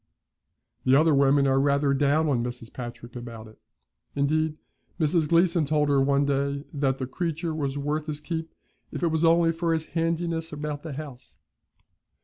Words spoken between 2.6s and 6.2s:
Patrick about it; indeed, Mrs. Gleeson told her